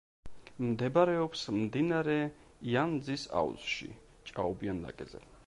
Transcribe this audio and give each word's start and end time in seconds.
მდებარეობს 0.69 1.43
მდინარე 1.57 2.15
იანძის 2.71 3.27
აუზში, 3.43 3.93
ჭაობიან 4.33 4.83
ვაკეზე. 4.89 5.25